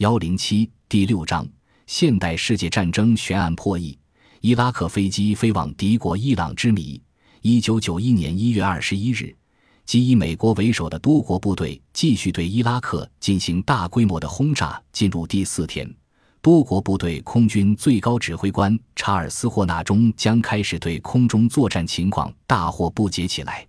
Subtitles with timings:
[0.00, 1.46] 幺零七第六章：
[1.86, 3.98] 现代世界战争悬案破译。
[4.40, 6.98] 伊拉克飞机飞往敌国伊朗之谜。
[7.42, 9.36] 一九九一年一月二十一日，
[9.84, 15.94] 即以美国为首的多国部队继续对伊拉克进行大规模的轰炸，进入第四天，
[16.40, 23.66] 多国部队空军最高指挥官查尔斯·霍纳中将开始对空中作战情况大惑不解起来。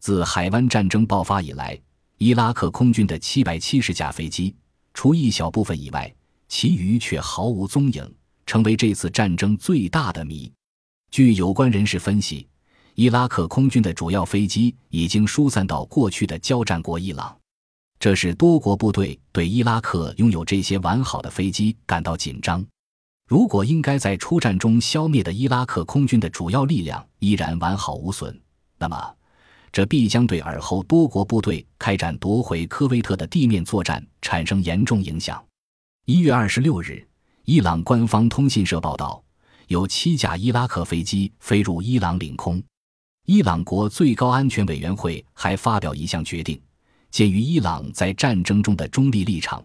[0.00, 1.76] 自海湾战争爆发以来，
[2.18, 4.54] 伊拉克空军的七百七十架飞机。
[4.94, 6.10] 除一小部分以外，
[6.48, 8.14] 其余却毫无踪影，
[8.46, 10.50] 成为这次战争最大的谜。
[11.10, 12.48] 据有关人士分析，
[12.94, 17.36] 伊拉克空军的主要飞机已经疏散到过去的交战国伊朗，
[17.98, 22.64] 这使多国部队对伊拉克拥有这些完好的飞机感到紧张。
[23.28, 28.40] 如果应该在出战中消灭的伊拉克空军的主要力量依然完好无损，
[28.78, 29.14] 那么。
[29.74, 35.44] 这必将对尔后多国部队开展夺回科威特的地面作战产生严重影响。
[36.06, 37.04] 一月二十六日，
[37.44, 39.20] 伊朗官方通信社报道，
[39.66, 42.62] 有七架伊拉克飞机飞入伊朗领空。
[43.26, 46.62] 伊朗国最高安全委员会还发表一项决定，
[47.10, 49.60] 鉴于伊朗在战争中的中立立场，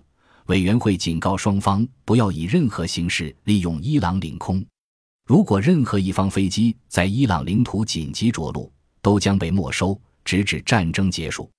[0.47, 4.65] 委员会警告双方不要以任何形式利用伊朗领空。
[5.27, 11.49] 如果任何一方飞机在伊朗领土紧急着陆，都将被没收，直至战争结束。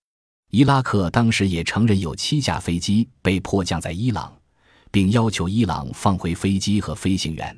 [0.51, 4.37] 伊拉克当时也承认有七架飞机被迫降在伊朗，
[4.91, 7.57] 并要求伊朗放回飞机和飞行员。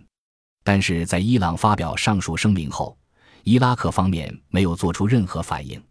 [0.63, 2.97] 但是在伊朗发表上述声明后，
[3.45, 5.83] 伊拉克方面没有做出任何反应。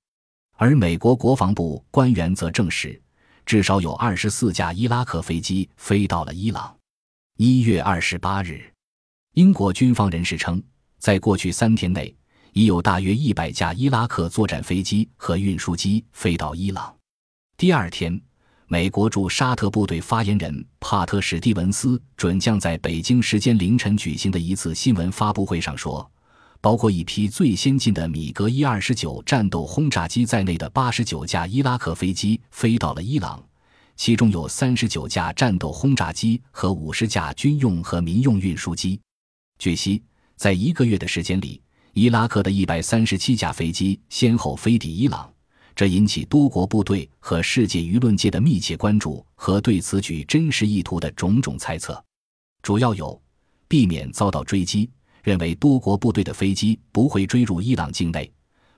[0.57, 3.01] 而美国国防部官员则证实，
[3.45, 6.73] 至少有二十四架伊拉克飞机飞到了伊朗。
[7.37, 8.71] 一月二十八日，
[9.33, 10.61] 英国军方人士称，
[10.99, 12.15] 在过去三天内。
[12.53, 16.93] 已有大约一百架伊拉克作战飞机和运输机飞到伊朗。
[17.55, 18.19] 第二天，
[18.67, 26.09] 美国驻沙特部队发言人帕特史蒂文斯准将在北京时间凌晨举行的一次新闻发布会上说，
[26.59, 33.41] 包括一批最先进的米格一二十九战斗轰炸机在内的八十九架伊拉克飞机飞到了伊朗，
[33.95, 38.99] 其中有三十九架战斗轰炸机和五十架军用和民用运输机。
[39.57, 40.03] 据悉，
[40.35, 41.61] 在一个月的时间里。
[41.93, 45.29] 伊拉克的一百三十七架飞机先后飞抵伊朗，
[45.75, 52.01] 这引起多国部队和世界舆论界的密切关注和对此举真实意图的种种猜测，
[52.61, 53.21] 主要有
[53.67, 54.89] 避免遭到追击，
[55.21, 58.31] 认为多国部队的飞机不会追入伊朗境内，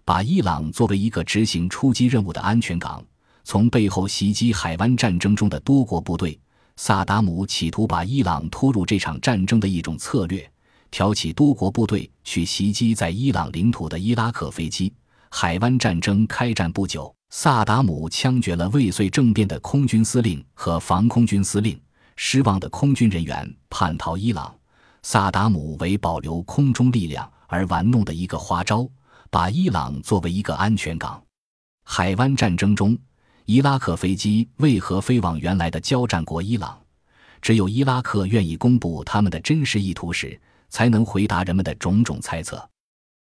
[0.04, 3.06] 把伊朗作为一个执行出击任务的安全港，
[3.44, 6.40] 从背后袭击海湾战争中的多国部队。
[6.78, 10.52] 萨达姆企图把伊朗拖入这场战争的一种策略。
[10.94, 14.94] 挑起多国部队去袭击在伊朗领土的伊拉克飞机。
[15.32, 21.82] 海湾战争开战不久，萨达姆枪决了未遂政变的空军司令和防空军司令。
[22.16, 24.54] 失望的空军人员叛逃伊朗。
[25.02, 28.88] 萨达姆为保留空中力量而玩弄的一个花招，
[29.32, 31.20] 把伊朗作为一个安全港。
[31.86, 32.96] 海湾战争中，
[33.46, 36.80] 伊拉克飞机为何飞往原来的交战国伊朗？
[37.42, 40.40] 只有伊拉克愿意公布他们的真实意图时。
[40.74, 42.68] 才能回答人们的种种猜测。